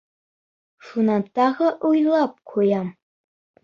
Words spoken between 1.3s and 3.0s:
тағы уйлап ҡуям.